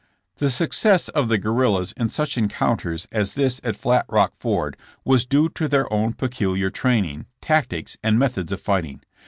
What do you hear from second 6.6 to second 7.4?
training,